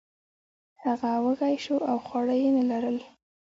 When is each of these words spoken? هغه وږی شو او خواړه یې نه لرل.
هغه 0.83 1.11
وږی 1.23 1.55
شو 1.63 1.77
او 1.89 1.97
خواړه 2.05 2.35
یې 2.41 2.49
نه 2.57 2.63
لرل. 2.69 2.97